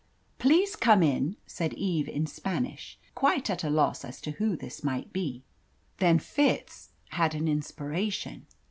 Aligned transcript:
"Please 0.39 0.75
come 0.75 1.03
in," 1.03 1.37
said 1.45 1.75
Eve 1.75 2.07
in 2.09 2.25
Spanish, 2.25 2.97
quite 3.13 3.51
at 3.51 3.63
a 3.63 3.69
loss 3.69 4.03
as 4.03 4.19
to 4.21 4.31
who 4.31 4.55
this 4.57 4.83
might 4.83 5.13
be. 5.13 5.43
Then 5.97 6.17
Fitz 6.17 6.89
had 7.09 7.35
an 7.35 7.47
inspiration. 7.47 8.47